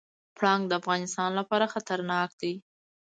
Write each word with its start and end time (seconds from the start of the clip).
پړانګ 0.37 0.61
د 0.69 0.73
انسانانو 1.01 1.39
لپاره 1.39 1.71
خطرناک 1.73 2.29
دی. 2.41 2.53